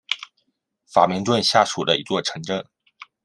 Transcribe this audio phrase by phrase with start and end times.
[0.91, 2.65] 法明顿下属的一座城镇。